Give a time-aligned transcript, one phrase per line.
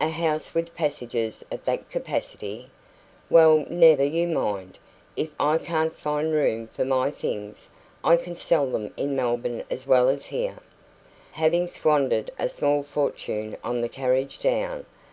[0.00, 2.68] "A house with passages of that capacity"
[3.30, 4.76] "Well, never you mind.
[5.14, 7.68] If I can't find room for my things,
[8.02, 10.58] I can sell them in Melbourne as well as here."
[11.30, 14.84] "Having squandered a small fortune on the carriage down.